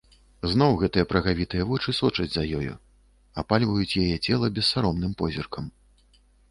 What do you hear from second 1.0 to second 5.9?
прагавітыя вочы сочаць за ёю, апальваюць яе цела бессаромным позіркам.